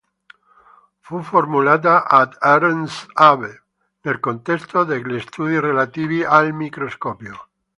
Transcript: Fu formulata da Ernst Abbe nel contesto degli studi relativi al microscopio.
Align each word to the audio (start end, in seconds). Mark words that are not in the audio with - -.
Fu 0.99 1.21
formulata 1.21 1.99
da 2.09 2.35
Ernst 2.41 3.11
Abbe 3.13 3.63
nel 4.01 4.19
contesto 4.19 4.83
degli 4.83 5.19
studi 5.19 5.59
relativi 5.59 6.23
al 6.23 6.53
microscopio. 6.53 7.35